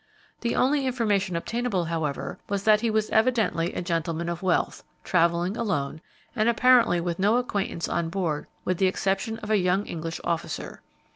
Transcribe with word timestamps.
The 0.39 0.55
only 0.55 0.87
information 0.87 1.35
obtainable, 1.35 1.85
however, 1.85 2.39
was 2.49 2.63
that 2.63 2.81
he 2.81 2.89
was 2.89 3.11
evidently 3.11 3.71
a 3.75 3.83
gentleman 3.83 4.29
of 4.29 4.41
wealth, 4.41 4.83
travelling 5.03 5.55
alone, 5.55 6.01
and 6.35 6.49
apparently 6.49 6.99
with 6.99 7.19
no 7.19 7.37
acquaintance 7.37 7.87
on 7.87 8.09
board 8.09 8.47
with 8.65 8.79
the 8.79 8.87
exception 8.87 9.37
of 9.43 9.51
a 9.51 9.57
young 9.59 9.85
English 9.85 10.19
officer. 10.23 10.81